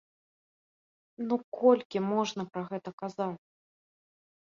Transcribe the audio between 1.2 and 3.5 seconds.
Ну колькі можна пра гэта казаць?